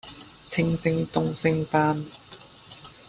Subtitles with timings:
[0.47, 2.03] 清蒸東星斑